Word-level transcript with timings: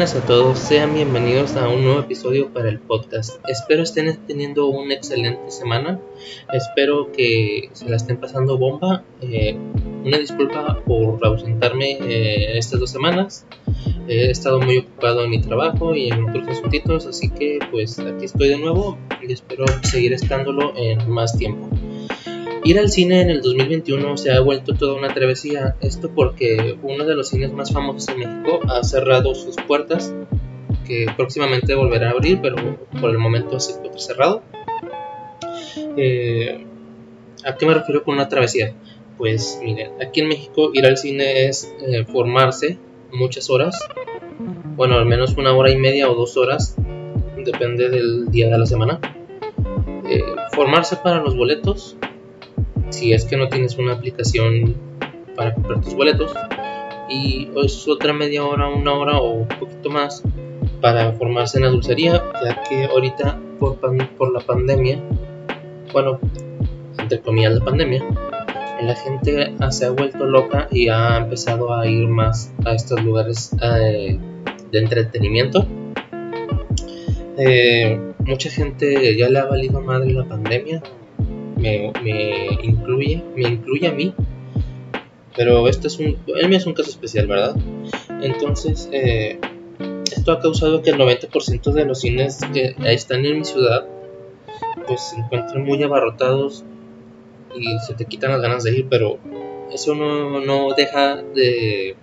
Buenas 0.00 0.16
a 0.16 0.24
todos, 0.24 0.58
sean 0.58 0.94
bienvenidos 0.94 1.56
a 1.56 1.68
un 1.68 1.84
nuevo 1.84 2.00
episodio 2.00 2.50
para 2.54 2.70
el 2.70 2.78
podcast. 2.78 3.38
Espero 3.46 3.82
estén 3.82 4.16
teniendo 4.26 4.66
una 4.68 4.94
excelente 4.94 5.50
semana, 5.50 6.00
espero 6.54 7.12
que 7.12 7.68
se 7.74 7.86
la 7.86 7.96
estén 7.96 8.16
pasando 8.16 8.56
bomba. 8.56 9.04
Eh, 9.20 9.58
una 10.02 10.16
disculpa 10.16 10.80
por 10.86 11.22
ausentarme 11.22 11.98
eh, 12.00 12.56
estas 12.56 12.80
dos 12.80 12.90
semanas, 12.90 13.44
he 14.08 14.30
estado 14.30 14.58
muy 14.58 14.78
ocupado 14.78 15.22
en 15.22 15.32
mi 15.32 15.42
trabajo 15.42 15.94
y 15.94 16.08
en 16.08 16.30
otros 16.30 16.48
asuntitos, 16.48 17.04
así 17.04 17.28
que 17.28 17.58
pues 17.70 17.98
aquí 17.98 18.24
estoy 18.24 18.48
de 18.48 18.56
nuevo 18.56 18.96
y 19.20 19.30
espero 19.30 19.66
seguir 19.82 20.14
estándolo 20.14 20.72
en 20.78 21.10
más 21.10 21.36
tiempo. 21.36 21.68
Ir 22.64 22.78
al 22.78 22.90
cine 22.90 23.22
en 23.22 23.30
el 23.30 23.40
2021 23.40 24.16
se 24.16 24.32
ha 24.32 24.40
vuelto 24.40 24.74
toda 24.74 24.94
una 24.94 25.12
travesía, 25.14 25.76
esto 25.80 26.10
porque 26.14 26.76
uno 26.82 27.04
de 27.04 27.14
los 27.14 27.28
cines 27.28 27.52
más 27.52 27.72
famosos 27.72 28.08
en 28.08 28.18
México 28.18 28.60
ha 28.68 28.82
cerrado 28.82 29.34
sus 29.34 29.56
puertas, 29.56 30.14
que 30.86 31.06
próximamente 31.16 31.74
volverá 31.74 32.08
a 32.08 32.10
abrir, 32.12 32.40
pero 32.42 32.56
por 33.00 33.10
el 33.10 33.18
momento 33.18 33.58
se 33.58 33.72
encuentra 33.72 34.00
cerrado. 34.00 34.42
Eh, 35.96 36.66
¿A 37.44 37.56
qué 37.56 37.66
me 37.66 37.74
refiero 37.74 38.04
con 38.04 38.14
una 38.14 38.28
travesía? 38.28 38.74
Pues 39.16 39.58
miren, 39.62 39.92
aquí 40.02 40.20
en 40.20 40.28
México 40.28 40.70
ir 40.74 40.84
al 40.86 40.98
cine 40.98 41.46
es 41.46 41.74
eh, 41.80 42.04
formarse 42.04 42.78
muchas 43.12 43.48
horas, 43.48 43.78
bueno, 44.76 44.96
al 44.96 45.06
menos 45.06 45.36
una 45.36 45.52
hora 45.52 45.70
y 45.70 45.76
media 45.76 46.10
o 46.10 46.14
dos 46.14 46.36
horas, 46.36 46.76
depende 47.36 47.88
del 47.88 48.30
día 48.30 48.48
de 48.48 48.58
la 48.58 48.66
semana. 48.66 49.00
Eh, 50.08 50.22
formarse 50.52 50.96
para 50.96 51.22
los 51.22 51.36
boletos, 51.36 51.96
si 52.90 53.12
es 53.12 53.24
que 53.24 53.36
no 53.36 53.48
tienes 53.48 53.76
una 53.76 53.94
aplicación 53.94 54.76
para 55.36 55.54
comprar 55.54 55.80
tus 55.80 55.94
boletos 55.94 56.32
y 57.08 57.48
es 57.64 57.88
otra 57.88 58.12
media 58.12 58.44
hora, 58.44 58.68
una 58.68 58.92
hora 58.92 59.18
o 59.18 59.30
un 59.30 59.48
poquito 59.48 59.90
más 59.90 60.22
para 60.80 61.12
formarse 61.12 61.58
en 61.58 61.64
la 61.64 61.70
dulcería, 61.70 62.22
ya 62.42 62.62
que 62.62 62.84
ahorita 62.84 63.38
por, 63.58 63.78
por 64.16 64.32
la 64.32 64.40
pandemia, 64.40 65.00
bueno, 65.92 66.18
entre 66.98 67.20
comillas 67.20 67.54
la 67.54 67.64
pandemia, 67.64 68.04
la 68.80 68.94
gente 68.94 69.52
se 69.70 69.86
ha 69.86 69.90
vuelto 69.90 70.24
loca 70.24 70.68
y 70.70 70.88
ha 70.88 71.18
empezado 71.18 71.74
a 71.74 71.86
ir 71.86 72.08
más 72.08 72.52
a 72.64 72.74
estos 72.74 73.02
lugares 73.02 73.50
eh, 73.62 74.18
de 74.70 74.78
entretenimiento. 74.78 75.66
Eh, 77.36 77.98
mucha 78.20 78.50
gente 78.50 79.16
ya 79.16 79.28
le 79.28 79.38
ha 79.38 79.44
valido 79.46 79.80
madre 79.80 80.12
la 80.12 80.24
pandemia 80.24 80.82
me, 81.60 81.92
incluye, 82.62 83.22
me 83.36 83.48
incluye 83.48 83.86
a 83.86 83.92
mí, 83.92 84.14
pero 85.36 85.68
este 85.68 85.88
es 85.88 85.98
un, 85.98 86.18
es 86.26 86.66
un 86.66 86.74
caso 86.74 86.90
especial, 86.90 87.26
¿verdad? 87.26 87.56
Entonces, 88.22 88.88
eh, 88.92 89.38
esto 90.10 90.32
ha 90.32 90.40
causado 90.40 90.82
que 90.82 90.90
el 90.90 90.96
90% 90.98 91.72
de 91.72 91.84
los 91.84 92.00
cines 92.00 92.38
que 92.52 92.74
están 92.84 93.24
en 93.24 93.38
mi 93.38 93.44
ciudad, 93.44 93.86
pues 94.86 95.00
se 95.10 95.16
encuentran 95.16 95.64
muy 95.64 95.82
abarrotados 95.82 96.64
y 97.54 97.78
se 97.86 97.94
te 97.94 98.04
quitan 98.06 98.32
las 98.32 98.40
ganas 98.40 98.64
de 98.64 98.78
ir, 98.78 98.86
pero 98.88 99.18
eso 99.72 99.94
no, 99.94 100.40
no 100.40 100.74
deja 100.74 101.16
de, 101.16 101.96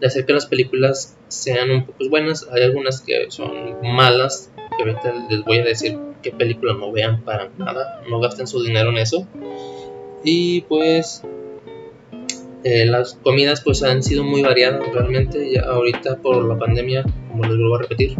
de 0.00 0.06
hacer 0.06 0.24
que 0.26 0.32
las 0.32 0.46
películas 0.46 1.16
sean 1.28 1.70
un 1.70 1.86
poco 1.86 2.08
buenas. 2.08 2.48
Hay 2.52 2.62
algunas 2.62 3.00
que 3.02 3.30
son 3.30 3.80
malas, 3.82 4.50
que 4.76 4.82
ahorita 4.82 5.26
les 5.28 5.44
voy 5.44 5.58
a 5.58 5.64
decir 5.64 5.98
qué 6.22 6.30
película 6.32 6.74
no 6.74 6.92
vean 6.92 7.22
para 7.22 7.50
nada, 7.58 8.02
no 8.08 8.20
gasten 8.20 8.46
su 8.46 8.62
dinero 8.62 8.90
en 8.90 8.98
eso. 8.98 9.26
Y 10.24 10.62
pues 10.62 11.22
eh, 12.64 12.84
las 12.86 13.14
comidas 13.14 13.62
pues 13.62 13.82
han 13.82 14.02
sido 14.02 14.22
muy 14.24 14.42
variadas 14.42 14.86
realmente, 14.92 15.52
ya 15.52 15.62
ahorita 15.62 16.16
por 16.16 16.44
la 16.44 16.58
pandemia, 16.58 17.04
como 17.30 17.44
les 17.44 17.56
vuelvo 17.56 17.76
a 17.76 17.82
repetir, 17.82 18.16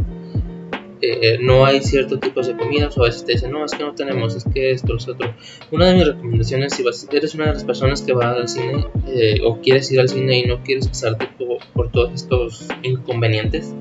eh, 1.03 1.39
no 1.41 1.65
hay 1.65 1.81
ciertos 1.81 2.21
tipos 2.21 2.47
de 2.47 2.57
comidas 2.57 2.97
o 2.99 3.03
a 3.03 3.07
veces 3.07 3.25
te 3.25 3.33
dicen, 3.33 3.51
no, 3.53 3.65
es 3.65 3.73
que 3.73 3.83
no 3.83 3.95
tenemos, 3.95 4.35
es 4.35 4.45
que 4.45 4.71
esto, 4.71 4.97
es 4.97 5.09
otro. 5.09 5.35
Una 5.71 5.87
de 5.87 5.95
mis 5.95 6.07
recomendaciones, 6.07 6.75
si 6.75 6.83
vas, 6.83 7.09
eres 7.11 7.35
una 7.35 7.47
de 7.47 7.55
las 7.55 7.65
personas 7.65 8.03
que 8.03 8.13
va 8.13 8.33
al 8.33 8.49
cine 8.49 8.85
eh, 9.09 9.41
o 9.45 9.61
quieres 9.61 9.91
ir 9.93 10.01
al 10.01 10.09
cine 10.09 10.41
y 10.41 10.47
no 10.47 10.63
quieres 10.63 10.89
pasarte 10.89 11.29
por, 11.39 11.59
por 11.73 11.91
todos 11.91 12.13
estos 12.13 12.69
inconvenientes, 12.83 13.75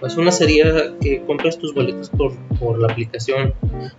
pues 0.00 0.16
una 0.16 0.32
sería 0.32 0.94
que 1.00 1.22
compres 1.26 1.58
tus 1.58 1.74
boletos 1.74 2.08
por, 2.08 2.32
por 2.58 2.78
la 2.78 2.90
aplicación. 2.90 3.52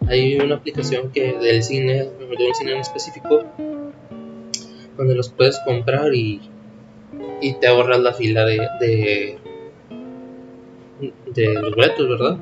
Hay 0.08 0.36
una 0.38 0.56
aplicación 0.56 1.12
que 1.12 1.34
del 1.34 1.62
cine, 1.62 2.10
de 2.38 2.48
un 2.48 2.56
cine 2.56 2.72
en 2.74 2.80
específico, 2.80 3.44
donde 4.98 5.16
los 5.16 5.30
puedes 5.30 5.60
comprar 5.64 6.14
y, 6.16 6.42
y 7.40 7.54
te 7.54 7.68
ahorras 7.68 8.00
la 8.00 8.14
fila 8.14 8.46
de, 8.46 8.68
de, 8.80 9.38
de 11.34 11.54
los 11.54 11.76
boletos, 11.76 12.10
¿verdad? 12.10 12.38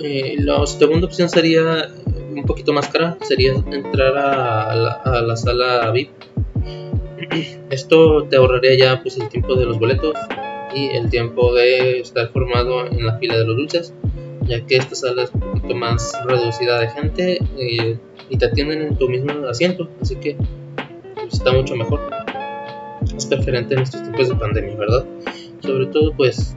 Eh, 0.00 0.36
la 0.38 0.64
segunda 0.66 1.06
opción 1.06 1.28
sería 1.28 1.88
un 2.30 2.44
poquito 2.46 2.72
más 2.72 2.88
cara, 2.88 3.18
sería 3.22 3.52
entrar 3.52 4.16
a 4.16 4.74
la, 4.76 4.92
a 5.04 5.22
la 5.22 5.36
sala 5.36 5.90
VIP. 5.90 6.10
Esto 7.70 8.22
te 8.24 8.36
ahorraría 8.36 8.78
ya 8.78 9.02
pues 9.02 9.18
el 9.18 9.28
tiempo 9.28 9.56
de 9.56 9.66
los 9.66 9.80
boletos 9.80 10.14
y 10.74 10.86
el 10.88 11.10
tiempo 11.10 11.54
de 11.54 12.00
estar 12.00 12.30
formado 12.30 12.86
en 12.86 13.06
la 13.06 13.18
fila 13.18 13.36
de 13.36 13.44
los 13.44 13.56
dulces, 13.56 13.94
ya 14.42 14.64
que 14.64 14.76
esta 14.76 14.94
sala 14.94 15.24
es 15.24 15.30
un 15.32 15.40
poquito 15.40 15.74
más 15.74 16.12
reducida 16.26 16.80
de 16.80 16.88
gente 16.90 17.38
eh, 17.58 17.98
y 18.30 18.36
te 18.36 18.46
atienden 18.46 18.82
en 18.82 18.96
tu 18.96 19.08
mismo 19.08 19.46
asiento, 19.46 19.88
así 20.00 20.16
que 20.16 20.36
pues, 21.14 21.34
está 21.34 21.52
mucho 21.52 21.76
mejor. 21.76 22.00
Es 23.16 23.26
preferente 23.26 23.74
en 23.74 23.80
estos 23.80 24.02
tiempos 24.02 24.28
de 24.28 24.34
pandemia, 24.34 24.76
¿verdad? 24.76 25.04
Sobre 25.60 25.86
todo, 25.86 26.12
pues 26.16 26.56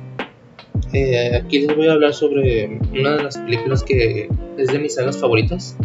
eh, 0.94 1.36
aquí 1.36 1.60
les 1.60 1.76
voy 1.76 1.88
a 1.88 1.94
hablar 1.94 2.14
sobre 2.14 2.80
una 2.92 3.18
de 3.18 3.24
las 3.24 3.38
películas 3.38 3.84
que 3.84 4.30
es 4.58 4.68
de 4.68 4.80
mis 4.80 4.96
sagas 4.96 5.18
favoritas, 5.18 5.78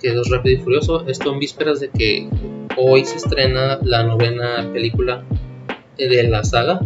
que 0.00 0.08
es 0.08 0.30
Rápido 0.30 0.60
y 0.60 0.62
Furioso. 0.62 1.06
Esto 1.06 1.32
en 1.32 1.38
vísperas 1.38 1.80
de 1.80 1.90
que 1.90 2.28
hoy 2.76 3.04
se 3.04 3.16
estrena 3.16 3.78
la 3.82 4.02
novena 4.02 4.70
película 4.72 5.24
de 5.96 6.22
la 6.24 6.44
saga 6.44 6.80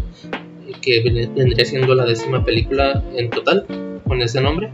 que 0.80 1.00
vendría 1.02 1.64
siendo 1.64 1.94
la 1.94 2.04
décima 2.04 2.44
película 2.44 3.02
en 3.14 3.30
total 3.30 3.66
con 4.06 4.22
ese 4.22 4.40
nombre. 4.40 4.70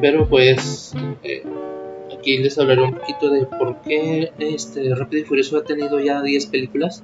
Pero 0.00 0.28
pues 0.28 0.92
eh, 1.22 1.42
aquí 2.12 2.38
les 2.38 2.58
hablaré 2.58 2.82
un 2.82 2.94
poquito 2.94 3.30
de 3.30 3.46
por 3.46 3.80
qué 3.82 4.32
este 4.38 4.94
Rápido 4.94 5.22
y 5.22 5.24
Furioso 5.26 5.58
ha 5.58 5.64
tenido 5.64 6.00
ya 6.00 6.22
10 6.22 6.46
películas. 6.46 7.02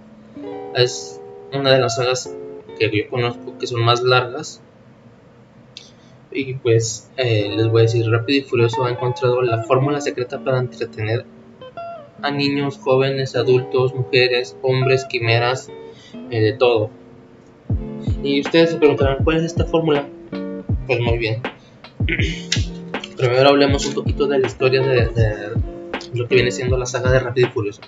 Es 0.75 1.21
una 1.53 1.73
de 1.73 1.81
las 1.81 1.97
sagas 1.97 2.35
que 2.79 2.91
yo 2.91 3.09
conozco 3.09 3.59
que 3.59 3.67
son 3.67 3.83
más 3.83 4.03
largas. 4.03 4.63
Y 6.33 6.55
pues 6.55 7.11
eh, 7.17 7.53
les 7.57 7.69
voy 7.69 7.81
a 7.81 7.83
decir, 7.83 8.09
Rápido 8.09 8.39
y 8.39 8.43
Furioso 8.43 8.85
ha 8.85 8.91
encontrado 8.91 9.43
la 9.43 9.63
fórmula 9.65 10.01
secreta 10.01 10.43
para 10.43 10.59
entretener 10.59 11.25
a 12.23 12.31
niños, 12.31 12.79
jóvenes, 12.79 13.37
adultos, 13.37 13.95
mujeres, 13.95 14.57
hombres, 14.63 15.05
quimeras, 15.07 15.71
eh, 16.31 16.41
de 16.41 16.53
todo. 16.53 16.91
Y 18.23 18.41
ustedes 18.41 18.71
se 18.71 18.77
preguntarán, 18.77 19.25
¿cuál 19.25 19.39
es 19.39 19.45
esta 19.45 19.65
fórmula? 19.65 20.07
Pues 20.87 21.01
muy 21.01 21.19
bien. 21.19 21.43
Primero 23.17 23.49
hablemos 23.49 23.87
un 23.87 23.95
poquito 23.95 24.27
de 24.27 24.39
la 24.39 24.47
historia 24.47 24.81
de, 24.83 25.11
lo 26.15 26.27
que 26.27 26.35
viene 26.35 26.51
siendo 26.51 26.77
la 26.77 26.87
saga 26.87 27.11
de 27.11 27.21
Rápido 27.21 27.49
y 27.49 27.51
Furioso. 27.51 27.83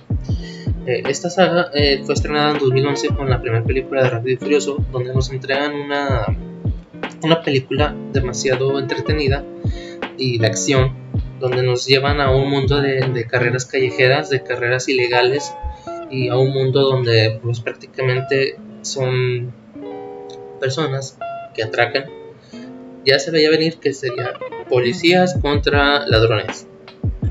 Eh, 0.87 1.03
esta 1.07 1.31
saga 1.31 1.71
eh, 1.75 2.03
fue 2.05 2.15
estrenada 2.15 2.53
en 2.53 2.59
2011 2.59 3.09
con 3.09 3.31
la 3.31 3.41
primera 3.41 3.65
película 3.65 4.03
de 4.03 4.11
Rápido 4.11 4.35
y 4.35 4.37
Furioso, 4.37 4.85
donde 4.91 5.15
nos 5.15 5.31
entregan 5.31 5.75
una, 5.75 6.27
una 7.23 7.43
película 7.43 7.95
demasiado 8.13 8.79
entretenida 8.79 9.45
y 10.19 10.39
de 10.39 10.47
acción, 10.47 10.95
donde 11.41 11.63
nos 11.63 11.87
llevan 11.87 12.21
a 12.21 12.31
un 12.31 12.51
mundo 12.51 12.81
de, 12.81 13.01
de 13.01 13.27
carreras 13.27 13.65
callejeras, 13.65 14.31
de 14.31 14.43
carreras 14.43 14.89
ilegales 14.89 15.55
y 16.11 16.29
a 16.29 16.37
un 16.37 16.53
mundo 16.53 16.83
donde 16.83 17.41
pues 17.43 17.61
prácticamente 17.61 18.57
son 18.83 19.53
personas 20.63 21.19
que 21.55 21.65
atracan, 21.65 22.05
ya 23.05 23.19
se 23.19 23.33
veía 23.33 23.51
venir 23.51 23.79
que 23.79 23.93
serían 23.93 24.31
policías 24.69 25.35
contra 25.43 26.07
ladrones, 26.07 26.69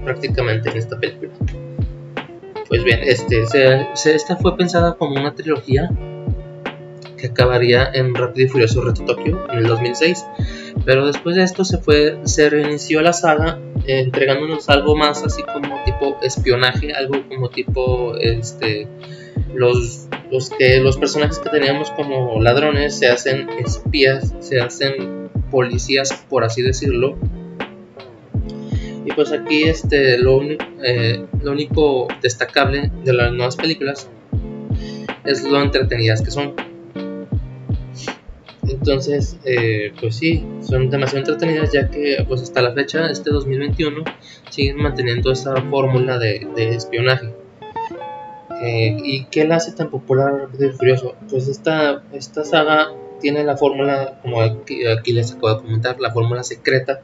prácticamente 0.03 0.69
en 0.69 0.77
esta 0.77 0.99
película. 0.99 1.31
Pues 2.67 2.83
bien, 2.83 2.99
este, 3.03 3.43
esta 3.93 4.35
fue 4.35 4.57
pensada 4.57 4.95
como 4.95 5.15
una 5.15 5.33
trilogía 5.33 5.89
que 7.17 7.27
acabaría 7.27 7.89
en 7.93 8.13
Rápido 8.15 8.47
y 8.47 8.49
Furioso 8.49 8.81
Reto 8.81 9.05
Tokio 9.05 9.47
en 9.49 9.59
el 9.59 9.67
2006, 9.67 10.25
pero 10.85 11.07
después 11.07 11.37
de 11.37 11.43
esto 11.43 11.63
se 11.63 11.77
fue, 11.77 12.19
se 12.23 12.49
reinició 12.49 13.01
la 13.01 13.13
saga 13.13 13.59
eh, 13.85 13.99
entregándonos 13.99 14.67
algo 14.69 14.95
más 14.97 15.23
así 15.23 15.41
como 15.43 15.81
tipo 15.85 16.17
espionaje, 16.21 16.93
algo 16.93 17.15
como 17.29 17.49
tipo 17.49 18.15
este 18.17 18.87
los 19.53 20.07
los 20.31 20.49
que 20.49 20.79
los 20.79 20.97
personajes 20.97 21.39
que 21.39 21.49
teníamos 21.49 21.91
como 21.91 22.41
ladrones 22.41 22.97
se 22.97 23.09
hacen 23.09 23.49
espías, 23.59 24.33
se 24.39 24.61
hacen 24.61 25.29
policías, 25.51 26.25
por 26.29 26.45
así 26.45 26.61
decirlo. 26.61 27.17
Y 29.05 29.11
pues 29.11 29.31
aquí 29.33 29.63
este, 29.63 30.17
lo, 30.17 30.41
eh, 30.41 31.25
lo 31.41 31.51
único 31.51 32.07
destacable 32.21 32.91
de 33.03 33.13
las 33.13 33.33
nuevas 33.33 33.57
películas 33.57 34.09
es 35.25 35.43
lo 35.43 35.61
entretenidas 35.61 36.21
que 36.21 36.31
son. 36.31 36.53
Entonces, 38.63 39.37
eh, 39.43 39.91
pues 39.99 40.15
sí, 40.15 40.45
son 40.61 40.89
demasiado 40.89 41.19
entretenidas 41.19 41.73
ya 41.73 41.89
que 41.89 42.23
pues 42.27 42.41
hasta 42.41 42.61
la 42.61 42.73
fecha, 42.73 43.11
este 43.11 43.31
2021, 43.31 44.03
siguen 44.49 44.77
manteniendo 44.77 45.31
esa 45.31 45.55
fórmula 45.63 46.17
de, 46.17 46.47
espionaje. 46.55 47.40
Eh, 48.61 48.95
¿Y 49.03 49.25
qué 49.25 49.45
la 49.45 49.55
hace 49.55 49.71
tan 49.71 49.89
popular 49.89 50.51
de 50.51 50.71
Furioso? 50.71 51.15
Pues 51.29 51.47
esta, 51.47 52.03
esta 52.13 52.45
saga 52.45 52.91
tiene 53.19 53.43
la 53.43 53.57
fórmula, 53.57 54.19
como 54.21 54.41
aquí, 54.41 54.85
aquí 54.85 55.13
les 55.13 55.31
acabo 55.31 55.55
de 55.55 55.61
comentar, 55.61 55.99
la 55.99 56.11
fórmula 56.11 56.43
secreta 56.43 57.01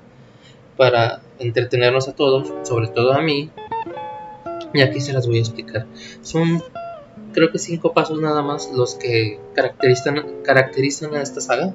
para 0.78 1.22
entretenernos 1.40 2.08
a 2.08 2.16
todos, 2.16 2.54
sobre 2.68 2.88
todo 2.88 3.14
a 3.14 3.22
mí. 3.22 3.50
Y 4.74 4.82
aquí 4.82 5.00
se 5.00 5.14
las 5.14 5.26
voy 5.26 5.38
a 5.38 5.40
explicar. 5.40 5.88
Son 6.22 6.62
creo 7.34 7.52
que 7.52 7.60
cinco 7.60 7.94
pasos 7.94 8.20
nada 8.20 8.42
más 8.42 8.72
los 8.74 8.96
que 8.96 9.40
caracterizan, 9.54 10.24
caracterizan 10.44 11.16
a 11.16 11.22
esta 11.22 11.42
saga. 11.42 11.74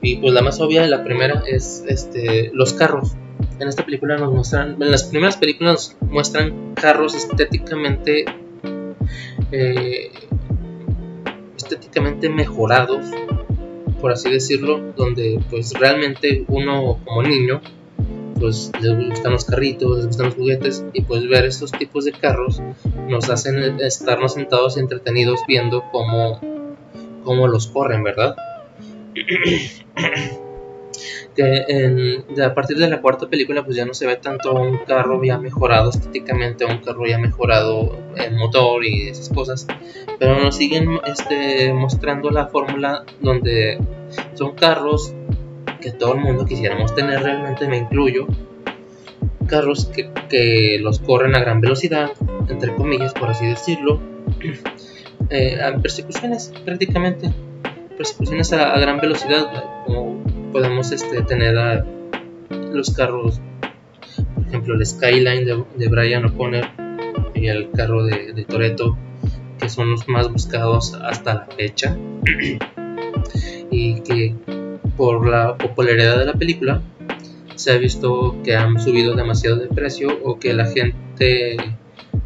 Y 0.00 0.16
pues 0.16 0.34
la 0.34 0.42
más 0.42 0.60
obvia, 0.60 0.86
la 0.86 1.04
primera 1.04 1.42
es 1.46 1.84
este, 1.86 2.50
los 2.52 2.72
carros. 2.72 3.12
En 3.58 3.68
esta 3.68 3.84
película 3.84 4.16
nos 4.16 4.32
muestran, 4.32 4.82
en 4.82 4.90
las 4.90 5.04
primeras 5.04 5.36
películas 5.36 5.96
nos 6.00 6.10
muestran 6.10 6.74
carros 6.74 7.14
estéticamente 7.14 8.24
eh, 9.52 10.10
estéticamente 11.56 12.28
mejorados, 12.28 13.06
por 14.00 14.12
así 14.12 14.30
decirlo, 14.30 14.92
donde 14.96 15.40
pues 15.50 15.72
realmente 15.74 16.44
uno 16.48 16.98
como 17.04 17.22
niño 17.22 17.60
pues 18.40 18.72
les 18.80 19.08
gustan 19.08 19.32
los 19.32 19.44
carritos, 19.44 19.98
les 19.98 20.06
gustan 20.06 20.26
los 20.26 20.34
juguetes 20.34 20.84
y 20.92 21.02
pues 21.02 21.28
ver 21.28 21.44
estos 21.44 21.70
tipos 21.70 22.04
de 22.04 22.12
carros 22.12 22.60
nos 23.08 23.30
hacen 23.30 23.80
estarnos 23.80 24.34
sentados 24.34 24.76
y 24.76 24.80
entretenidos 24.80 25.40
viendo 25.46 25.84
cómo, 25.92 26.40
cómo 27.22 27.46
los 27.46 27.68
corren, 27.68 28.02
¿verdad? 28.02 28.34
que 31.34 32.22
a 32.42 32.54
partir 32.54 32.76
de 32.78 32.88
la 32.88 33.00
cuarta 33.00 33.28
película 33.28 33.64
pues 33.64 33.76
ya 33.76 33.84
no 33.84 33.94
se 33.94 34.06
ve 34.06 34.16
tanto 34.16 34.54
un 34.54 34.78
carro 34.78 35.22
ya 35.22 35.38
mejorado 35.38 35.90
estéticamente, 35.90 36.64
un 36.64 36.78
carro 36.78 37.06
ya 37.06 37.18
mejorado 37.18 37.96
el 38.16 38.34
motor 38.36 38.84
y 38.84 39.08
esas 39.08 39.28
cosas, 39.28 39.66
pero 40.18 40.38
nos 40.40 40.56
siguen 40.56 40.98
este, 41.06 41.72
mostrando 41.72 42.30
la 42.30 42.46
fórmula 42.46 43.04
donde 43.20 43.78
son 44.34 44.54
carros 44.54 45.14
que 45.80 45.90
todo 45.90 46.14
el 46.14 46.20
mundo 46.20 46.46
quisiéramos 46.46 46.94
tener, 46.94 47.22
realmente 47.22 47.66
me 47.66 47.76
incluyo, 47.78 48.26
carros 49.46 49.90
que, 50.30 50.78
los 50.80 51.00
corren 51.00 51.34
a 51.34 51.40
gran 51.40 51.60
velocidad, 51.60 52.10
entre 52.48 52.74
comillas, 52.74 53.12
por 53.12 53.28
así 53.28 53.46
decirlo, 53.46 54.00
eh, 55.30 55.58
persecuciones 55.82 56.52
prácticamente, 56.64 57.30
persecuciones 57.98 58.52
a, 58.52 58.78
gran 58.78 58.98
velocidad, 58.98 59.52
como 59.84 60.22
podemos 60.52 60.92
este, 60.92 61.22
tener 61.22 61.58
a 61.58 61.84
los 62.50 62.90
carros, 62.90 63.40
por 64.34 64.46
ejemplo, 64.46 64.74
el 64.74 64.86
Skyline 64.86 65.44
de, 65.44 65.88
Brian 65.88 66.26
O'Connor 66.26 66.66
y 67.34 67.48
el 67.48 67.70
carro 67.70 68.04
de, 68.04 68.32
de 68.32 68.44
Toreto, 68.44 68.96
que 69.58 69.68
son 69.68 69.90
los 69.90 70.08
más 70.08 70.30
buscados 70.30 70.94
hasta 70.94 71.34
la 71.34 71.46
fecha. 71.46 71.96
y 73.70 74.00
que 74.02 74.34
por 74.96 75.26
la 75.26 75.56
popularidad 75.56 76.18
de 76.18 76.26
la 76.26 76.34
película, 76.34 76.82
se 77.54 77.72
ha 77.72 77.78
visto 77.78 78.36
que 78.44 78.54
han 78.54 78.78
subido 78.80 79.14
demasiado 79.14 79.56
de 79.56 79.68
precio 79.68 80.08
o 80.22 80.38
que 80.38 80.52
la 80.52 80.66
gente 80.66 81.56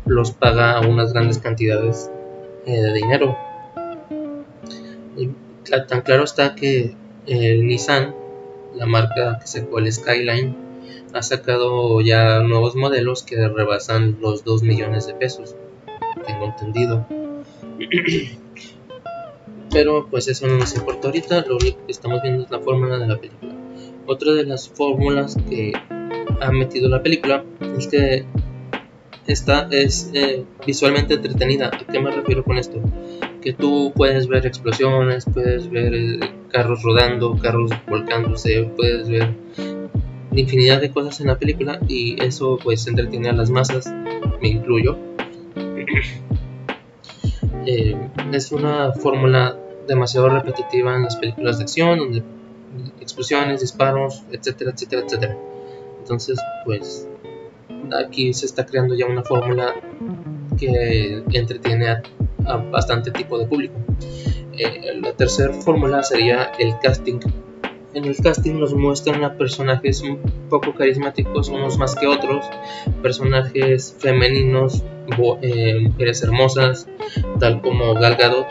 los 0.04 0.32
paga 0.32 0.80
unas 0.80 1.12
grandes 1.12 1.38
cantidades 1.38 2.10
eh, 2.66 2.80
de 2.80 2.92
dinero. 2.92 3.36
Tan 5.88 6.02
claro 6.02 6.24
está 6.24 6.54
que 6.54 6.94
el 7.26 7.66
Nissan, 7.66 8.14
la 8.74 8.86
marca 8.86 9.38
que 9.40 9.46
sacó 9.46 9.78
el 9.78 9.92
Skyline, 9.92 10.56
ha 11.12 11.22
sacado 11.22 12.00
ya 12.00 12.40
nuevos 12.40 12.76
modelos 12.76 13.22
que 13.22 13.48
rebasan 13.48 14.18
los 14.20 14.44
2 14.44 14.62
millones 14.62 15.06
de 15.06 15.14
pesos, 15.14 15.56
tengo 16.26 16.46
entendido. 16.46 17.06
Pero 19.70 20.06
pues 20.08 20.28
eso 20.28 20.46
no 20.46 20.56
nos 20.56 20.74
importa 20.76 21.08
ahorita, 21.08 21.44
lo 21.46 21.56
único 21.56 21.84
que 21.84 21.92
estamos 21.92 22.22
viendo 22.22 22.44
es 22.44 22.50
la 22.50 22.60
fórmula 22.60 22.98
de 22.98 23.06
la 23.06 23.18
película. 23.18 23.54
Otra 24.06 24.32
de 24.32 24.44
las 24.44 24.68
fórmulas 24.68 25.36
que 25.48 25.72
ha 26.40 26.52
metido 26.52 26.88
la 26.88 27.02
película 27.02 27.44
es 27.76 27.88
que 27.88 28.24
esta 29.26 29.66
es 29.70 30.10
eh, 30.14 30.44
visualmente 30.64 31.14
entretenida. 31.14 31.68
¿A 31.72 31.92
qué 31.92 31.98
me 31.98 32.12
refiero 32.12 32.44
con 32.44 32.58
esto? 32.58 32.80
Que 33.46 33.52
tú 33.52 33.92
puedes 33.94 34.26
ver 34.26 34.44
explosiones, 34.44 35.24
puedes 35.32 35.70
ver 35.70 35.94
eh, 35.94 36.18
carros 36.50 36.82
rodando, 36.82 37.38
carros 37.38 37.70
volcándose, 37.88 38.64
puedes 38.76 39.08
ver 39.08 39.36
infinidad 40.32 40.80
de 40.80 40.90
cosas 40.90 41.20
en 41.20 41.28
la 41.28 41.38
película 41.38 41.78
y 41.86 42.20
eso 42.20 42.58
pues 42.60 42.88
entretiene 42.88 43.28
a 43.28 43.32
las 43.34 43.50
masas, 43.50 43.86
me 44.42 44.48
incluyo. 44.48 44.98
Eh, 47.68 47.96
es 48.32 48.52
una 48.52 48.92
fórmula 48.92 49.56
demasiado 49.88 50.28
repetitiva 50.28 50.94
en 50.94 51.02
las 51.02 51.16
películas 51.16 51.58
de 51.58 51.64
acción, 51.64 51.98
donde 51.98 52.22
explosiones, 53.00 53.60
disparos, 53.60 54.22
etcétera, 54.30 54.70
etcétera, 54.70 55.02
etcétera. 55.04 55.36
Entonces, 55.98 56.38
pues 56.64 57.08
aquí 58.00 58.32
se 58.34 58.46
está 58.46 58.66
creando 58.66 58.94
ya 58.94 59.06
una 59.06 59.24
fórmula 59.24 59.74
que 60.56 61.24
entretiene 61.32 61.88
a, 61.88 62.02
bastante 62.70 63.10
tipo 63.10 63.38
de 63.38 63.46
público. 63.46 63.74
Eh, 64.58 64.98
la 65.00 65.12
tercera 65.12 65.52
fórmula 65.52 66.02
sería 66.02 66.52
el 66.58 66.78
casting. 66.80 67.20
En 67.94 68.04
el 68.04 68.16
casting 68.16 68.54
nos 68.58 68.74
muestran 68.74 69.24
a 69.24 69.34
personajes 69.34 70.02
un 70.02 70.18
poco 70.50 70.74
carismáticos, 70.74 71.48
unos 71.48 71.78
más 71.78 71.94
que 71.94 72.06
otros, 72.06 72.44
personajes 73.02 73.96
femeninos, 73.98 74.82
eh, 75.42 75.80
mujeres 75.80 76.22
hermosas, 76.22 76.86
tal 77.38 77.62
como 77.62 77.94
Gal 77.94 78.16
Gadot, 78.16 78.46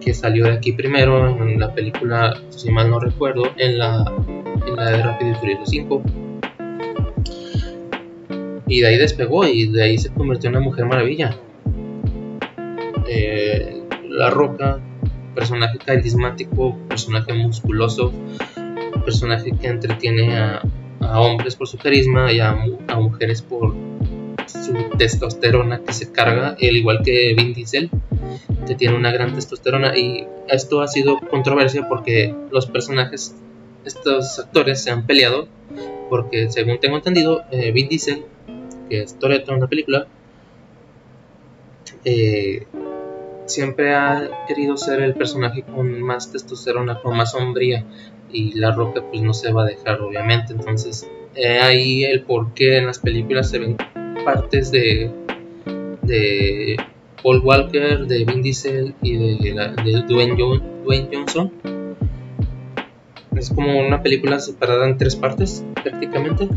que 0.00 0.14
salió 0.14 0.44
de 0.44 0.52
aquí 0.52 0.72
primero 0.72 1.28
en 1.28 1.60
la 1.60 1.74
película, 1.74 2.34
si 2.48 2.70
mal 2.70 2.90
no 2.90 3.00
recuerdo, 3.00 3.44
en 3.58 3.78
la, 3.78 4.04
en 4.66 4.76
la 4.76 4.90
de 4.90 5.02
Rápido 5.02 5.32
y 5.32 5.34
Furioso 5.34 5.66
5. 5.66 6.02
Y 8.66 8.80
de 8.80 8.86
ahí 8.86 8.96
despegó 8.96 9.44
y 9.46 9.68
de 9.68 9.82
ahí 9.82 9.98
se 9.98 10.10
convirtió 10.10 10.48
en 10.48 10.56
una 10.56 10.64
mujer 10.64 10.86
maravilla. 10.86 11.36
Eh, 13.12 13.82
la 14.08 14.30
Roca, 14.30 14.78
personaje 15.34 15.78
carismático, 15.78 16.78
personaje 16.88 17.32
musculoso, 17.34 18.12
personaje 19.04 19.50
que 19.50 19.66
entretiene 19.66 20.38
a, 20.38 20.62
hombres 21.00 21.56
por 21.56 21.66
su 21.66 21.76
carisma 21.76 22.32
y 22.32 22.38
a, 22.38 22.54
mujeres 22.96 23.42
por 23.42 23.74
su 24.46 24.96
testosterona 24.96 25.80
que 25.80 25.92
se 25.92 26.12
carga, 26.12 26.50
al 26.50 26.76
igual 26.76 27.00
que 27.02 27.34
Vin 27.36 27.52
Diesel 27.52 27.90
que 28.64 28.76
tiene 28.76 28.94
una 28.94 29.10
gran 29.10 29.34
testosterona. 29.34 29.98
Y 29.98 30.28
esto 30.46 30.80
ha 30.80 30.86
sido 30.86 31.18
controversia 31.18 31.88
porque 31.88 32.32
los 32.52 32.66
personajes, 32.66 33.34
estos 33.84 34.38
actores 34.38 34.84
se 34.84 34.92
han 34.92 35.04
peleado 35.06 35.48
porque 36.08 36.48
según 36.48 36.78
tengo 36.78 36.96
entendido, 36.96 37.42
eh, 37.50 37.72
Vin 37.72 37.88
Diesel, 37.88 38.24
que 38.88 39.02
es 39.02 39.18
Toretto 39.18 39.52
en 39.52 39.60
la 39.60 39.66
película, 39.66 40.06
eh, 42.04 42.66
siempre 43.52 43.94
ha 43.94 44.46
querido 44.46 44.76
ser 44.76 45.00
el 45.00 45.14
personaje 45.14 45.62
con 45.62 46.00
más 46.02 46.32
testosterona, 46.32 47.00
con 47.00 47.16
más 47.16 47.32
sombría 47.32 47.84
y 48.32 48.58
La 48.58 48.72
Roca 48.72 49.02
pues 49.10 49.22
no 49.22 49.34
se 49.34 49.52
va 49.52 49.62
a 49.62 49.66
dejar 49.66 50.00
obviamente, 50.00 50.52
entonces 50.52 51.08
ahí 51.62 52.04
el 52.04 52.22
por 52.22 52.54
qué 52.54 52.78
en 52.78 52.86
las 52.86 52.98
películas 52.98 53.50
se 53.50 53.58
ven 53.58 53.76
partes 54.24 54.70
de 54.70 55.10
de 56.02 56.76
Paul 57.22 57.40
Walker, 57.44 58.06
de 58.06 58.24
Vin 58.24 58.42
Diesel 58.42 58.94
y 59.02 59.16
de, 59.16 60.04
Dwayne, 60.08 60.36
Johnson. 61.12 61.52
Es 63.36 63.50
como 63.50 63.78
una 63.78 64.02
película 64.02 64.38
separada 64.40 64.88
en 64.88 64.98
tres 64.98 65.16
partes, 65.16 65.64
prácticamente. 65.82 66.48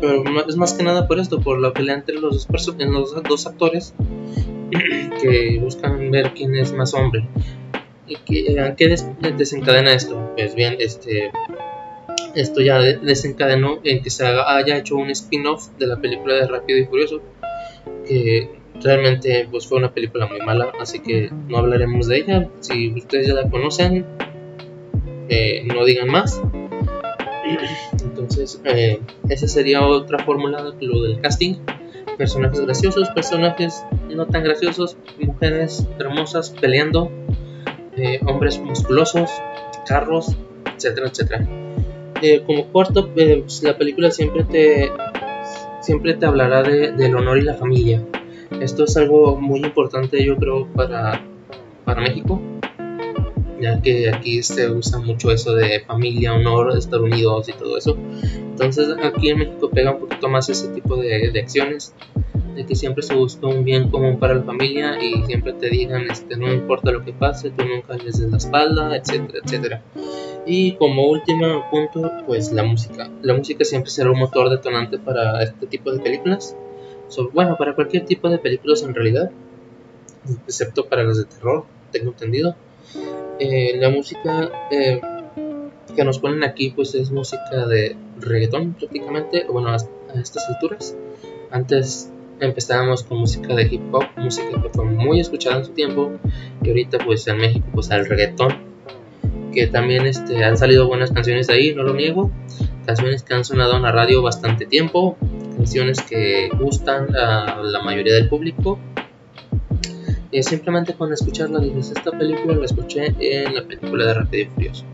Pero 0.00 0.22
es 0.48 0.56
más 0.56 0.72
que 0.72 0.84
nada 0.84 1.06
por 1.08 1.18
esto, 1.18 1.40
por 1.40 1.60
la 1.60 1.72
pelea 1.72 1.96
entre 1.96 2.18
los 2.18 2.46
dos, 2.46 2.76
los 2.78 3.22
dos 3.22 3.46
actores 3.46 3.94
que 4.70 5.58
buscan 5.60 6.10
ver 6.10 6.32
quién 6.34 6.54
es 6.54 6.72
más 6.72 6.94
hombre. 6.94 7.26
¿Y 8.06 8.16
qué, 8.26 8.74
qué 8.76 8.96
desencadena 9.36 9.92
esto? 9.92 10.32
Pues 10.36 10.54
bien, 10.54 10.76
este, 10.78 11.30
esto 12.34 12.60
ya 12.60 12.78
desencadenó 12.78 13.80
en 13.84 14.02
que 14.02 14.10
se 14.10 14.26
haya 14.26 14.76
hecho 14.76 14.96
un 14.96 15.10
spin-off 15.10 15.68
de 15.78 15.86
la 15.86 16.00
película 16.00 16.34
de 16.34 16.46
Rápido 16.46 16.78
y 16.78 16.86
Furioso, 16.86 17.22
que 18.06 18.60
Realmente 18.82 19.46
pues 19.50 19.66
fue 19.66 19.78
una 19.78 19.92
película 19.92 20.26
muy 20.26 20.40
mala, 20.40 20.72
así 20.80 21.00
que 21.00 21.30
no 21.48 21.58
hablaremos 21.58 22.08
de 22.08 22.18
ella. 22.18 22.48
Si 22.60 22.92
ustedes 22.92 23.28
ya 23.28 23.34
la 23.34 23.48
conocen, 23.50 24.06
eh, 25.28 25.62
no 25.66 25.84
digan 25.84 26.08
más. 26.08 26.40
Entonces, 28.02 28.60
eh, 28.64 29.00
esa 29.28 29.48
sería 29.48 29.86
otra 29.86 30.24
fórmula, 30.24 30.72
lo 30.80 31.02
del 31.02 31.20
casting. 31.20 31.56
Personajes 32.20 32.60
graciosos, 32.60 33.08
personajes 33.08 33.82
no 34.14 34.26
tan 34.26 34.44
graciosos, 34.44 34.94
mujeres 35.18 35.88
hermosas 35.98 36.50
peleando, 36.50 37.10
eh, 37.96 38.20
hombres 38.26 38.60
musculosos, 38.60 39.30
carros, 39.86 40.36
etcétera, 40.76 41.08
etcétera. 41.08 41.48
Eh, 42.20 42.42
como 42.44 42.66
cuarto, 42.66 43.08
eh, 43.16 43.38
pues, 43.40 43.62
la 43.62 43.78
película 43.78 44.10
siempre 44.10 44.44
te, 44.44 44.92
siempre 45.80 46.12
te 46.12 46.26
hablará 46.26 46.62
de, 46.62 46.92
del 46.92 47.16
honor 47.16 47.38
y 47.38 47.40
la 47.40 47.54
familia. 47.54 48.02
Esto 48.60 48.84
es 48.84 48.98
algo 48.98 49.40
muy 49.40 49.60
importante, 49.60 50.22
yo 50.22 50.36
creo, 50.36 50.66
para, 50.74 51.24
para 51.86 52.02
México, 52.02 52.38
ya 53.58 53.80
que 53.80 54.10
aquí 54.10 54.42
se 54.42 54.70
usa 54.70 54.98
mucho 54.98 55.30
eso 55.30 55.54
de 55.54 55.80
familia, 55.86 56.34
honor, 56.34 56.76
estar 56.76 57.00
unidos 57.00 57.48
y 57.48 57.52
todo 57.54 57.78
eso. 57.78 57.96
Entonces, 58.60 58.94
aquí 59.02 59.30
en 59.30 59.38
México 59.38 59.70
pega 59.70 59.92
un 59.92 60.00
poquito 60.00 60.28
más 60.28 60.50
ese 60.50 60.68
tipo 60.68 60.96
de, 60.96 61.30
de 61.30 61.40
acciones 61.40 61.94
de 62.54 62.66
que 62.66 62.76
siempre 62.76 63.02
se 63.02 63.14
busca 63.14 63.46
un 63.46 63.64
bien 63.64 63.88
común 63.88 64.18
para 64.18 64.34
la 64.34 64.42
familia 64.42 65.02
y 65.02 65.22
siempre 65.24 65.54
te 65.54 65.70
digan 65.70 66.10
este 66.10 66.36
no 66.36 66.52
importa 66.52 66.90
lo 66.90 67.02
que 67.02 67.12
pase 67.12 67.50
tú 67.50 67.64
nunca 67.64 67.94
les 67.96 68.18
des 68.18 68.30
la 68.30 68.36
espalda 68.36 68.96
etcétera 68.96 69.38
etcétera. 69.42 69.82
Y 70.44 70.72
como 70.72 71.06
último 71.06 71.70
punto 71.70 72.10
pues 72.26 72.52
la 72.52 72.62
música. 72.62 73.08
La 73.22 73.32
música 73.34 73.64
siempre 73.64 73.90
será 73.90 74.10
un 74.10 74.18
motor 74.18 74.50
detonante 74.50 74.98
para 74.98 75.42
este 75.42 75.66
tipo 75.66 75.90
de 75.90 76.00
películas. 76.00 76.54
Bueno 77.32 77.56
para 77.56 77.74
cualquier 77.74 78.04
tipo 78.04 78.28
de 78.28 78.38
películas 78.38 78.82
en 78.82 78.94
realidad 78.94 79.30
excepto 80.46 80.84
para 80.86 81.02
las 81.02 81.16
de 81.16 81.24
terror 81.24 81.64
tengo 81.92 82.10
entendido. 82.10 82.56
Eh, 83.38 83.78
la 83.78 83.88
música 83.88 84.50
eh, 84.70 85.00
que 85.90 86.04
nos 86.04 86.18
ponen 86.18 86.44
aquí 86.44 86.70
pues 86.70 86.94
es 86.94 87.10
música 87.10 87.66
de 87.66 87.96
reggaetón 88.18 88.74
prácticamente 88.74 89.46
bueno 89.48 89.70
a 89.70 89.76
estas 90.20 90.48
alturas 90.48 90.96
antes 91.50 92.10
empezábamos 92.40 93.02
con 93.02 93.18
música 93.18 93.54
de 93.54 93.64
hip 93.70 93.82
hop, 93.92 94.04
música 94.16 94.62
que 94.62 94.70
fue 94.70 94.84
muy 94.84 95.20
escuchada 95.20 95.58
en 95.58 95.64
su 95.64 95.72
tiempo 95.72 96.12
y 96.62 96.68
ahorita 96.68 96.98
pues 97.04 97.26
en 97.26 97.38
México 97.38 97.66
pues 97.72 97.90
al 97.90 98.06
reggaetón 98.06 98.70
que 99.52 99.66
también 99.66 100.06
este, 100.06 100.44
han 100.44 100.56
salido 100.56 100.86
buenas 100.86 101.10
canciones 101.10 101.48
ahí, 101.50 101.74
no 101.74 101.82
lo 101.82 101.94
niego, 101.94 102.30
canciones 102.86 103.22
que 103.22 103.34
han 103.34 103.44
sonado 103.44 103.76
en 103.76 103.82
la 103.82 103.92
radio 103.92 104.22
bastante 104.22 104.66
tiempo, 104.66 105.16
canciones 105.56 106.00
que 106.02 106.48
gustan 106.58 107.14
a 107.16 107.60
la 107.62 107.82
mayoría 107.82 108.14
del 108.14 108.28
público. 108.28 108.78
Y 110.32 110.42
simplemente 110.44 110.94
con 110.94 111.12
escucharla 111.12 111.58
dices, 111.58 111.92
esta 111.96 112.12
película 112.12 112.54
la 112.54 112.64
escuché 112.64 113.14
en 113.18 113.54
la 113.54 113.64
película 113.64 114.06
de 114.06 114.14
Rápido 114.14 114.44
y 114.44 114.46
Furioso. 114.46 114.84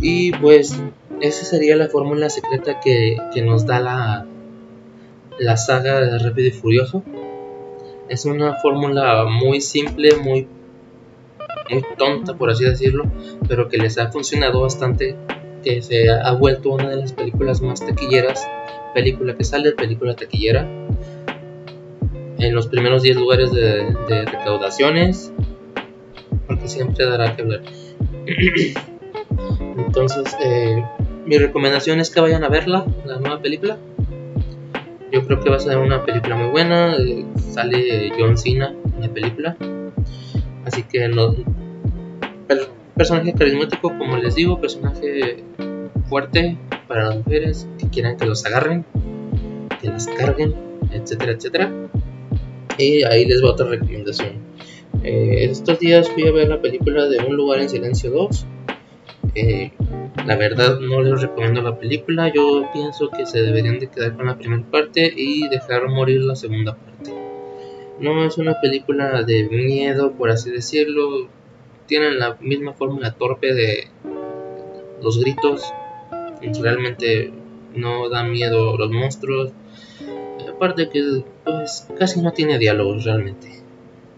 Y 0.00 0.32
pues 0.32 0.80
esa 1.20 1.44
sería 1.44 1.76
la 1.76 1.88
fórmula 1.88 2.30
secreta 2.30 2.80
que, 2.80 3.16
que 3.34 3.42
nos 3.42 3.66
da 3.66 3.80
la, 3.80 4.26
la 5.38 5.56
saga 5.56 6.00
de 6.00 6.18
Rápido 6.18 6.48
y 6.48 6.52
Furioso. 6.52 7.02
Es 8.08 8.24
una 8.24 8.54
fórmula 8.54 9.24
muy 9.24 9.60
simple, 9.60 10.16
muy, 10.16 10.46
muy 11.70 11.82
tonta, 11.96 12.34
por 12.34 12.50
así 12.50 12.64
decirlo, 12.64 13.04
pero 13.46 13.68
que 13.68 13.78
les 13.78 13.98
ha 13.98 14.10
funcionado 14.10 14.62
bastante, 14.62 15.16
que 15.62 15.82
se 15.82 16.10
ha 16.10 16.32
vuelto 16.32 16.70
una 16.70 16.88
de 16.88 16.96
las 16.96 17.12
películas 17.12 17.60
más 17.60 17.84
taquilleras, 17.84 18.46
película 18.94 19.36
que 19.36 19.44
sale, 19.44 19.72
película 19.72 20.16
taquillera, 20.16 20.66
en 22.38 22.54
los 22.54 22.68
primeros 22.68 23.02
10 23.02 23.16
lugares 23.16 23.52
de, 23.52 23.94
recaudaciones, 24.08 25.32
porque 26.46 26.68
siempre 26.68 27.04
dará 27.04 27.36
que 27.36 27.42
hablar. 27.42 27.60
Entonces, 29.88 30.36
eh, 30.44 30.84
mi 31.24 31.38
recomendación 31.38 31.98
es 31.98 32.10
que 32.10 32.20
vayan 32.20 32.44
a 32.44 32.50
verla, 32.50 32.84
la 33.06 33.18
nueva 33.18 33.40
película. 33.40 33.78
Yo 35.10 35.24
creo 35.26 35.40
que 35.40 35.48
va 35.48 35.56
a 35.56 35.60
ser 35.60 35.78
una 35.78 36.04
película 36.04 36.36
muy 36.36 36.50
buena. 36.50 36.94
Eh, 36.96 37.24
sale 37.38 38.12
John 38.18 38.36
Cena 38.36 38.74
en 38.96 39.00
la 39.00 39.08
película. 39.08 39.56
Así 40.66 40.82
que 40.82 41.08
no. 41.08 41.34
personaje 42.94 43.32
carismático, 43.32 43.96
como 43.96 44.18
les 44.18 44.34
digo, 44.34 44.60
personaje 44.60 45.42
fuerte 46.10 46.58
para 46.86 47.06
las 47.06 47.16
mujeres 47.16 47.66
que 47.78 47.88
quieran 47.88 48.18
que 48.18 48.26
los 48.26 48.44
agarren, 48.44 48.84
que 49.80 49.88
las 49.88 50.06
carguen, 50.06 50.54
etcétera, 50.92 51.32
etcétera. 51.32 51.72
Y 52.76 53.04
ahí 53.04 53.24
les 53.24 53.42
va 53.42 53.52
otra 53.52 53.68
recomendación. 53.68 54.32
Eh, 55.02 55.46
estos 55.50 55.78
días 55.78 56.10
fui 56.10 56.26
a 56.26 56.32
ver 56.32 56.48
la 56.48 56.60
película 56.60 57.06
de 57.06 57.24
Un 57.24 57.36
lugar 57.36 57.60
en 57.60 57.70
silencio 57.70 58.10
2. 58.10 58.46
Eh, 59.34 59.72
la 60.26 60.36
verdad 60.36 60.80
no 60.80 61.02
les 61.02 61.20
recomiendo 61.20 61.62
la 61.62 61.78
película, 61.78 62.32
yo 62.32 62.68
pienso 62.72 63.10
que 63.10 63.26
se 63.26 63.40
deberían 63.40 63.78
de 63.78 63.88
quedar 63.88 64.16
con 64.16 64.26
la 64.26 64.36
primera 64.36 64.64
parte 64.70 65.12
y 65.14 65.48
dejar 65.48 65.88
morir 65.88 66.22
la 66.22 66.36
segunda 66.36 66.76
parte. 66.76 67.14
No 68.00 68.24
es 68.24 68.38
una 68.38 68.60
película 68.60 69.22
de 69.22 69.48
miedo, 69.48 70.12
por 70.12 70.30
así 70.30 70.50
decirlo, 70.50 71.28
tienen 71.86 72.18
la 72.18 72.36
misma 72.40 72.72
fórmula 72.74 73.12
torpe 73.12 73.54
de 73.54 73.88
los 75.02 75.18
gritos, 75.20 75.72
realmente 76.60 77.32
no 77.74 78.08
da 78.08 78.22
miedo 78.22 78.76
los 78.76 78.90
monstruos, 78.90 79.52
aparte 80.48 80.88
que 80.88 81.24
pues 81.44 81.88
casi 81.98 82.20
no 82.20 82.32
tiene 82.32 82.58
diálogos 82.58 83.04
realmente. 83.04 83.62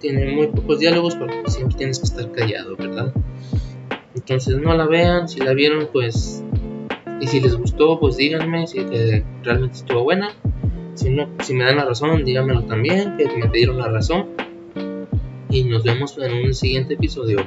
Tiene 0.00 0.32
muy 0.32 0.46
pocos 0.48 0.78
diálogos 0.78 1.14
porque 1.14 1.42
siempre 1.48 1.76
tienes 1.76 1.98
que 1.98 2.06
estar 2.06 2.32
callado, 2.32 2.76
¿verdad? 2.76 3.12
Entonces 4.20 4.58
no 4.58 4.74
la 4.74 4.86
vean, 4.86 5.28
si 5.28 5.40
la 5.40 5.54
vieron 5.54 5.88
pues 5.92 6.44
y 7.20 7.26
si 7.26 7.40
les 7.40 7.56
gustó 7.56 7.98
pues 7.98 8.16
díganme 8.16 8.66
si 8.66 8.80
realmente 9.42 9.76
estuvo 9.76 10.04
buena. 10.04 10.30
Si 10.94 11.08
no, 11.08 11.28
si 11.42 11.54
me 11.54 11.64
dan 11.64 11.76
la 11.76 11.86
razón, 11.86 12.24
díganmelo 12.24 12.64
también, 12.64 13.16
que 13.16 13.26
me 13.26 13.48
dieron 13.48 13.78
la 13.78 13.88
razón. 13.88 14.26
Y 15.48 15.64
nos 15.64 15.82
vemos 15.82 16.16
en 16.18 16.46
un 16.46 16.54
siguiente 16.54 16.94
episodio. 16.94 17.38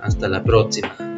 Hasta 0.00 0.28
la 0.28 0.42
próxima. 0.42 1.15